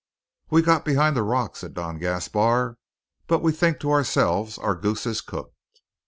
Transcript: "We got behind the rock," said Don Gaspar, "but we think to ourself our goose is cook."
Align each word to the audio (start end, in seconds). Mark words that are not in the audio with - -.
"We 0.49 0.63
got 0.63 0.83
behind 0.83 1.15
the 1.15 1.21
rock," 1.21 1.55
said 1.55 1.75
Don 1.75 1.99
Gaspar, 1.99 2.79
"but 3.27 3.43
we 3.43 3.51
think 3.51 3.79
to 3.81 3.91
ourself 3.91 4.57
our 4.57 4.73
goose 4.73 5.05
is 5.05 5.21
cook." 5.21 5.53